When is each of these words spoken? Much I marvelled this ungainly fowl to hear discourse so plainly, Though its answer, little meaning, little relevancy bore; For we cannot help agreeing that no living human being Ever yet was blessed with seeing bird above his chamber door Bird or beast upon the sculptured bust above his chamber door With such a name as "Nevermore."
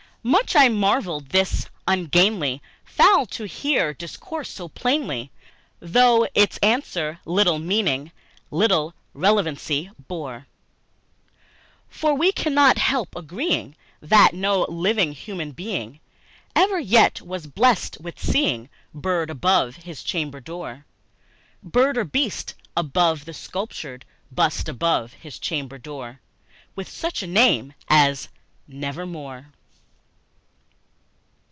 Much 0.23 0.55
I 0.55 0.69
marvelled 0.69 1.29
this 1.29 1.67
ungainly 1.87 2.61
fowl 2.85 3.25
to 3.25 3.47
hear 3.47 3.91
discourse 3.91 4.51
so 4.51 4.67
plainly, 4.67 5.31
Though 5.79 6.27
its 6.35 6.57
answer, 6.59 7.19
little 7.25 7.57
meaning, 7.57 8.11
little 8.51 8.93
relevancy 9.15 9.89
bore; 10.07 10.45
For 11.89 12.13
we 12.13 12.31
cannot 12.31 12.77
help 12.77 13.15
agreeing 13.15 13.75
that 13.99 14.35
no 14.35 14.61
living 14.69 15.13
human 15.13 15.53
being 15.53 15.99
Ever 16.55 16.77
yet 16.79 17.19
was 17.23 17.47
blessed 17.47 17.99
with 17.99 18.19
seeing 18.19 18.69
bird 18.93 19.31
above 19.31 19.77
his 19.77 20.03
chamber 20.03 20.39
door 20.39 20.85
Bird 21.63 21.97
or 21.97 22.03
beast 22.05 22.53
upon 22.77 23.17
the 23.25 23.33
sculptured 23.33 24.05
bust 24.31 24.69
above 24.69 25.13
his 25.13 25.39
chamber 25.39 25.79
door 25.79 26.19
With 26.75 26.87
such 26.87 27.23
a 27.23 27.27
name 27.27 27.73
as 27.87 28.29
"Nevermore." 28.67 29.47